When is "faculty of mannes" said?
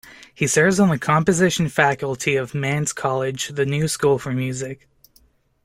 1.69-2.91